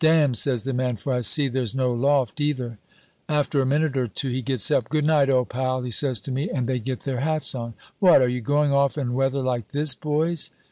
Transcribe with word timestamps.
"'Damn,' 0.03 0.33
says 0.33 0.63
the 0.63 0.73
man, 0.73 0.95
'for 0.97 1.13
I 1.13 1.21
see 1.21 1.47
there's 1.47 1.75
no 1.75 1.93
loft, 1.93 2.41
either.' 2.41 2.79
"After 3.29 3.61
a 3.61 3.67
minute 3.67 3.95
or 3.95 4.07
two 4.07 4.29
he 4.29 4.41
gets 4.41 4.71
up: 4.71 4.89
'Good 4.89 5.05
night, 5.05 5.29
old 5.29 5.49
pal,' 5.49 5.83
he 5.83 5.91
says 5.91 6.19
to 6.21 6.31
me, 6.31 6.49
and 6.49 6.65
they 6.67 6.79
get 6.79 7.01
their 7.01 7.19
hats 7.19 7.53
on. 7.53 7.75
"'What, 7.99 8.19
are 8.19 8.27
you 8.27 8.41
going 8.41 8.71
off 8.73 8.97
in 8.97 9.13
weather 9.13 9.43
like 9.43 9.67
this, 9.67 9.93
boys?' 9.93 10.49